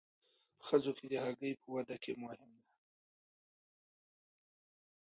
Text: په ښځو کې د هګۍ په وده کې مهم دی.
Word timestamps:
په 0.57 0.61
ښځو 0.69 0.91
کې 0.97 1.05
د 1.11 1.15
هګۍ 1.25 1.53
په 1.61 1.67
وده 1.75 1.95
کې 2.03 2.11
مهم 2.23 2.49
دی. 2.59 2.69